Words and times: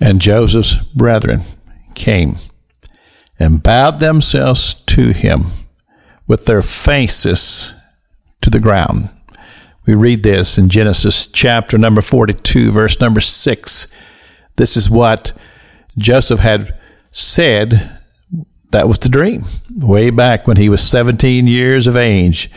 And 0.00 0.20
Joseph's 0.20 0.76
brethren 0.76 1.42
came 1.94 2.36
and 3.38 3.62
bowed 3.62 4.00
themselves 4.00 4.74
to 4.74 5.12
him 5.12 5.46
with 6.26 6.46
their 6.46 6.62
faces 6.62 7.74
to 8.40 8.50
the 8.50 8.60
ground. 8.60 9.08
We 9.86 9.94
read 9.94 10.22
this 10.22 10.56
in 10.56 10.68
Genesis 10.68 11.26
chapter 11.26 11.76
number 11.76 12.00
42, 12.00 12.70
verse 12.70 13.00
number 13.00 13.20
6. 13.20 14.02
This 14.56 14.76
is 14.76 14.88
what 14.88 15.32
Joseph 15.98 16.40
had 16.40 16.78
said 17.12 17.98
that 18.74 18.88
was 18.88 18.98
the 18.98 19.08
dream 19.08 19.44
way 19.76 20.10
back 20.10 20.48
when 20.48 20.56
he 20.56 20.68
was 20.68 20.82
17 20.82 21.46
years 21.46 21.86
of 21.86 21.96
age. 21.96 22.50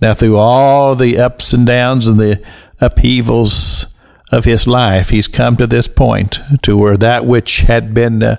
Now, 0.00 0.14
through 0.14 0.36
all 0.36 0.94
the 0.94 1.18
ups 1.18 1.52
and 1.52 1.66
downs 1.66 2.06
and 2.06 2.20
the 2.20 2.40
upheavals 2.80 3.75
of 4.32 4.44
his 4.44 4.66
life, 4.66 5.10
he's 5.10 5.28
come 5.28 5.56
to 5.56 5.66
this 5.66 5.88
point 5.88 6.40
to 6.62 6.76
where 6.76 6.96
that 6.96 7.24
which 7.24 7.60
had 7.60 7.94
been 7.94 8.22
uh, 8.22 8.36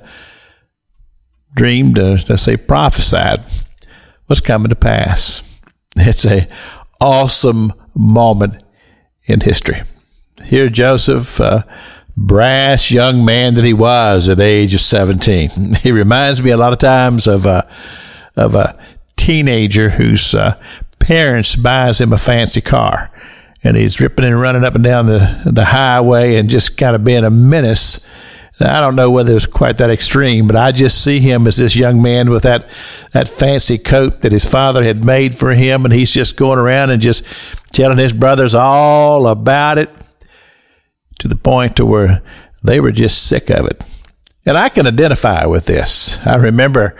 dreamed, 1.55 1.97
uh, 1.97 2.17
let's 2.27 2.43
say 2.43 2.57
prophesied, 2.57 3.43
was 4.27 4.41
coming 4.41 4.69
to 4.69 4.75
pass. 4.75 5.59
It's 5.95 6.25
a 6.25 6.47
awesome 6.99 7.73
moment 7.95 8.63
in 9.25 9.41
history. 9.41 9.83
Here, 10.45 10.69
Joseph, 10.69 11.39
uh, 11.39 11.63
brass 12.15 12.91
young 12.91 13.23
man 13.23 13.53
that 13.53 13.63
he 13.63 13.73
was 13.73 14.27
at 14.27 14.37
the 14.37 14.43
age 14.43 14.73
of 14.73 14.81
17. 14.81 15.75
He 15.83 15.91
reminds 15.91 16.41
me 16.41 16.51
a 16.51 16.57
lot 16.57 16.73
of 16.73 16.79
times 16.79 17.27
of 17.27 17.45
a, 17.45 17.69
of 18.35 18.55
a 18.55 18.77
teenager 19.15 19.91
whose 19.91 20.33
uh, 20.33 20.59
parents 20.99 21.55
buys 21.55 22.01
him 22.01 22.13
a 22.13 22.17
fancy 22.17 22.61
car. 22.61 23.11
And 23.63 23.75
he's 23.75 23.99
ripping 23.99 24.25
and 24.25 24.39
running 24.39 24.63
up 24.63 24.75
and 24.75 24.83
down 24.83 25.07
the, 25.07 25.41
the 25.45 25.65
highway 25.65 26.35
and 26.35 26.49
just 26.49 26.77
kind 26.77 26.95
of 26.95 27.03
being 27.03 27.23
a 27.23 27.29
menace 27.29 28.09
I 28.59 28.81
don't 28.81 28.95
know 28.95 29.11
whether 29.11 29.31
it 29.31 29.35
was 29.35 29.45
quite 29.45 29.77
that 29.77 29.91
extreme, 29.91 30.47
but 30.47 30.55
I 30.55 30.71
just 30.71 31.03
see 31.03 31.19
him 31.19 31.45
as 31.45 31.57
this 31.57 31.75
young 31.75 32.01
man 32.01 32.31
with 32.31 32.41
that, 32.43 32.67
that 33.13 33.29
fancy 33.29 33.77
coat 33.77 34.23
that 34.23 34.31
his 34.31 34.49
father 34.49 34.83
had 34.83 35.05
made 35.05 35.35
for 35.35 35.53
him, 35.53 35.85
and 35.85 35.93
he's 35.93 36.11
just 36.11 36.37
going 36.37 36.57
around 36.57 36.89
and 36.89 36.99
just 36.99 37.23
telling 37.71 37.99
his 37.99 38.13
brothers 38.13 38.55
all 38.55 39.27
about 39.27 39.77
it 39.77 39.91
to 41.19 41.27
the 41.27 41.35
point 41.35 41.75
to 41.75 41.85
where 41.85 42.23
they 42.63 42.79
were 42.79 42.91
just 42.91 43.27
sick 43.27 43.51
of 43.51 43.67
it. 43.67 43.83
And 44.43 44.57
I 44.57 44.69
can 44.69 44.87
identify 44.87 45.45
with 45.45 45.65
this. 45.65 46.25
I 46.25 46.37
remember 46.37 46.95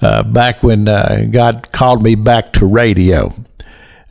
uh, 0.00 0.22
back 0.22 0.62
when 0.62 0.88
uh, 0.88 1.26
God 1.30 1.70
called 1.72 2.02
me 2.02 2.14
back 2.14 2.54
to 2.54 2.66
radio. 2.66 3.34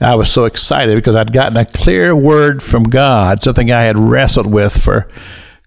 I 0.01 0.15
was 0.15 0.31
so 0.31 0.45
excited 0.45 0.95
because 0.95 1.15
I'd 1.15 1.31
gotten 1.31 1.57
a 1.57 1.65
clear 1.65 2.15
word 2.15 2.63
from 2.63 2.83
God, 2.83 3.43
something 3.43 3.71
I 3.71 3.83
had 3.83 3.99
wrestled 3.99 4.51
with 4.51 4.81
for 4.81 5.07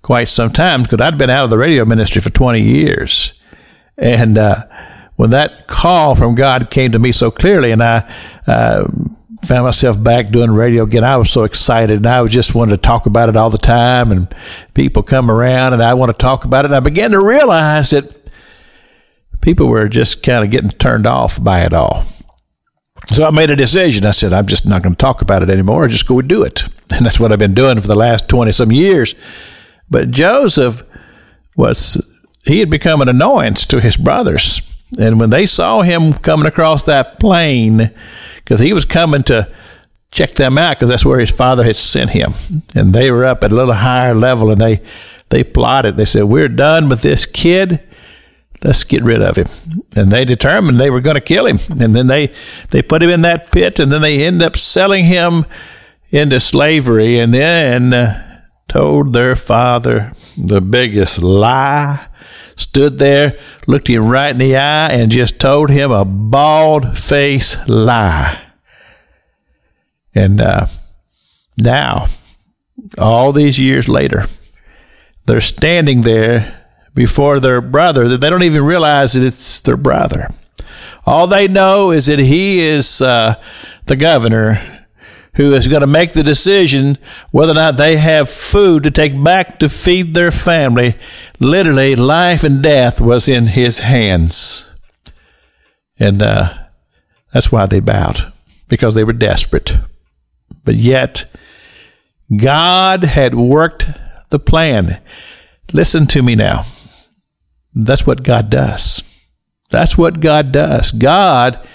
quite 0.03 0.25
some 0.25 0.51
time 0.51 0.83
because 0.83 1.01
I'd 1.01 1.17
been 1.17 1.31
out 1.31 1.45
of 1.45 1.51
the 1.51 1.59
radio 1.59 1.85
ministry 1.85 2.21
for 2.21 2.31
20 2.31 2.61
years. 2.61 3.41
And 3.97 4.37
uh, 4.37 4.65
when 5.15 5.31
that 5.31 5.69
call 5.69 6.17
from 6.17 6.35
God 6.35 6.69
came 6.71 6.91
to 6.93 6.99
me 6.99 7.13
so 7.13 7.31
clearly, 7.31 7.71
and 7.71 7.83
I 7.83 8.13
uh, 8.49 8.89
found 9.45 9.67
myself 9.67 10.03
back 10.03 10.31
doing 10.31 10.51
radio 10.51 10.83
again, 10.83 11.05
I 11.05 11.17
was 11.17 11.31
so 11.31 11.45
excited, 11.45 11.99
and 11.99 12.07
I 12.07 12.21
was 12.21 12.33
just 12.33 12.57
wanted 12.57 12.73
to 12.73 12.79
talk 12.79 13.07
about 13.07 13.29
it 13.29 13.37
all 13.37 13.51
the 13.51 13.59
time. 13.59 14.11
And 14.11 14.35
people 14.75 15.05
come 15.05 15.31
around, 15.31 15.75
and 15.75 15.83
I 15.83 15.95
want 15.95 16.11
to 16.11 16.19
talk 16.19 16.45
about 16.45 16.65
it. 16.65 16.67
And 16.67 16.77
I 16.77 16.81
began 16.81 17.13
to 17.13 17.21
realize 17.21 17.91
that 17.91 18.33
people 19.43 19.69
were 19.69 19.89
just 19.89 20.25
kind 20.25 20.45
of 20.45 20.51
getting 20.51 20.71
turned 20.71 21.07
off 21.07 21.43
by 21.43 21.61
it 21.61 21.73
all. 21.73 22.05
So 23.07 23.27
I 23.27 23.31
made 23.31 23.51
a 23.51 23.57
decision. 23.57 24.07
I 24.07 24.13
said, 24.13 24.33
I'm 24.33 24.47
just 24.47 24.67
not 24.67 24.83
going 24.83 24.95
to 24.95 24.99
talk 24.99 25.23
about 25.23 25.43
it 25.43 25.51
anymore. 25.51 25.85
I 25.85 25.89
just 25.89 26.07
go 26.07 26.21
do 26.23 26.43
it. 26.43 26.65
And 26.95 27.05
that's 27.05 27.19
what 27.19 27.33
I've 27.33 27.41
been 27.41 27.55
doing 27.55 27.81
for 27.81 27.89
the 27.89 27.97
last 27.97 28.29
20 28.29 28.53
some 28.53 28.71
years. 28.71 29.17
But 29.91 30.13
Joseph 30.13 30.85
was, 31.57 32.15
he 32.45 32.61
had 32.61 32.71
become 32.71 33.01
an 33.01 33.09
annoyance 33.09 33.65
to 33.67 33.81
his 33.81 33.97
brothers. 33.97 34.63
And 34.99 35.19
when 35.19 35.31
they 35.31 35.47
saw 35.47 35.81
him 35.81 36.13
coming 36.13 36.47
across 36.47 36.85
that 36.85 37.19
plain, 37.19 37.91
because 38.37 38.61
he 38.61 38.73
was 38.73 38.85
coming 38.85 39.25
to 39.25 39.53
check 40.13 40.33
them 40.35 40.57
out, 40.57 40.77
because 40.77 40.89
that's 40.89 41.07
where 41.07 41.19
his 41.19 41.33
father 41.33 41.65
had 41.65 41.77
sent 41.77 42.11
him. 42.11 42.35
And 42.77 42.93
they 42.93 43.11
were 43.11 43.25
up 43.25 43.43
at 43.43 43.51
a 43.51 43.57
little 43.57 43.75
higher 43.75 44.15
level 44.15 44.53
and 44.53 44.61
they, 44.61 44.81
they 45.31 45.43
plotted. 45.43 45.97
They 45.97 46.05
said, 46.05 46.25
We're 46.25 46.49
done 46.49 46.89
with 46.89 47.03
this 47.03 47.27
kid. 47.27 47.81
Let's 48.63 48.85
get 48.85 49.03
rid 49.03 49.23
of 49.23 49.37
him. 49.37 49.49
And 49.95 50.11
they 50.11 50.25
determined 50.25 50.81
they 50.81 50.91
were 50.91 51.01
going 51.01 51.17
to 51.17 51.21
kill 51.21 51.47
him. 51.47 51.59
And 51.79 51.95
then 51.95 52.07
they, 52.07 52.33
they 52.71 52.83
put 52.83 53.03
him 53.03 53.11
in 53.11 53.23
that 53.23 53.51
pit 53.51 53.79
and 53.79 53.93
then 53.93 54.03
they 54.03 54.25
end 54.25 54.43
up 54.43 54.57
selling 54.57 55.05
him 55.05 55.45
into 56.11 56.41
slavery. 56.41 57.19
And 57.19 57.35
then 57.35 57.93
uh, 57.93 58.43
told 58.69 59.13
their 59.13 59.37
father 59.37 60.13
the 60.37 60.61
biggest 60.61 61.23
lie, 61.23 62.07
stood 62.57 62.99
there, 62.99 63.39
looked 63.67 63.89
him 63.89 64.09
right 64.09 64.31
in 64.31 64.39
the 64.39 64.57
eye, 64.57 64.91
and 64.93 65.11
just 65.11 65.41
told 65.41 65.71
him 65.71 65.91
a 65.91 66.05
bald 66.05 66.97
face 66.97 67.69
lie. 67.69 68.41
And 70.15 70.41
uh, 70.41 70.67
now, 71.59 72.07
all 72.99 73.33
these 73.33 73.61
years 73.61 73.89
later, 73.89 74.27
they're 75.27 75.41
standing 75.41 76.03
there 76.03 76.64
before 76.95 77.41
their 77.41 77.61
brother 77.61 78.09
that 78.09 78.21
they 78.21 78.31
don't 78.31 78.43
even 78.43 78.65
realize 78.65 79.13
that 79.13 79.27
it's 79.27 79.61
their 79.61 79.77
brother. 79.77 80.29
All 81.07 81.27
they 81.27 81.49
know 81.49 81.91
is 81.91 82.07
that 82.07 82.19
he 82.19 82.61
is 82.61 83.03
uh, 83.03 83.35
the 83.87 83.97
governor 83.97 84.87
who 85.35 85.53
is 85.53 85.69
going 85.69 85.81
to 85.81 85.87
make 85.87 86.13
the 86.13 86.23
decision 86.23 86.97
whether 87.31 87.53
or 87.53 87.57
not 87.57 87.77
they 87.77 87.97
have 87.97 88.31
food 88.31 88.85
to 88.85 88.91
take 88.91 89.21
back 89.23 89.59
to 89.59 89.69
feed 89.69 90.15
their 90.15 90.31
family. 90.31 90.95
Literally, 91.41 91.97
life 91.97 92.45
and 92.45 92.63
death 92.63 93.01
was 93.01 93.29
in 93.29 93.49
his 93.49 93.81
hands. 93.81 94.73
And 95.99 96.23
uh, 96.23 96.55
that's 97.33 97.51
why 97.51 97.67
they 97.67 97.81
bowed, 97.81 98.33
because 98.69 98.95
they 98.95 99.05
were 99.05 99.13
desperate. 99.13 99.77
But 100.65 100.77
yet, 100.77 101.25
God 102.35 103.03
had 103.03 103.35
worked 103.35 103.89
the 104.31 104.39
plan. 104.39 105.01
Listen 105.73 106.07
to 106.07 106.23
me 106.23 106.37
now. 106.37 106.65
That's 107.75 108.07
what 108.07 108.23
God 108.23 108.51
does. 108.51 109.03
That's 109.71 109.99
what 109.99 110.21
God 110.21 110.53
does. 110.53 110.93
God 110.93 111.67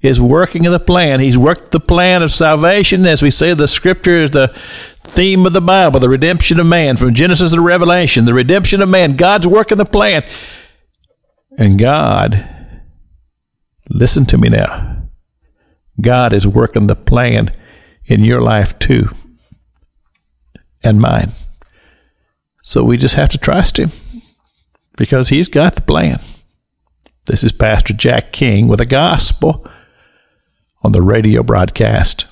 is 0.00 0.20
working 0.20 0.64
in 0.64 0.72
the 0.72 0.80
plan. 0.80 1.20
He's 1.20 1.38
worked 1.38 1.70
the 1.70 1.80
plan 1.80 2.22
of 2.22 2.30
salvation. 2.30 3.06
As 3.06 3.22
we 3.22 3.30
say, 3.30 3.54
the 3.54 3.68
scripture 3.68 4.16
is 4.16 4.30
the 4.30 4.48
theme 4.48 5.46
of 5.46 5.52
the 5.52 5.60
Bible, 5.60 6.00
the 6.00 6.08
redemption 6.08 6.60
of 6.60 6.66
man, 6.66 6.96
from 6.96 7.14
Genesis 7.14 7.52
to 7.52 7.60
Revelation, 7.60 8.24
the 8.24 8.34
redemption 8.34 8.82
of 8.82 8.88
man. 8.88 9.16
God's 9.16 9.46
working 9.46 9.78
the 9.78 9.84
plan. 9.84 10.24
And 11.56 11.78
God, 11.78 12.48
listen 13.88 14.26
to 14.26 14.38
me 14.38 14.48
now. 14.48 15.08
God 16.00 16.32
is 16.32 16.46
working 16.46 16.86
the 16.86 16.96
plan 16.96 17.50
in 18.04 18.22
your 18.22 18.40
life 18.40 18.78
too, 18.78 19.10
and 20.82 21.00
mine. 21.00 21.32
So 22.62 22.84
we 22.84 22.96
just 22.96 23.16
have 23.16 23.28
to 23.30 23.38
trust 23.38 23.78
Him 23.78 23.90
because 24.98 25.30
He's 25.30 25.48
got 25.48 25.76
the 25.76 25.82
plan. 25.82 26.20
This 27.24 27.42
is 27.42 27.52
Pastor 27.52 27.94
Jack 27.94 28.32
King 28.32 28.68
with 28.68 28.80
a 28.82 28.86
gospel 28.86 29.66
on 30.82 30.92
the 30.92 31.00
radio 31.02 31.42
broadcast. 31.42 32.26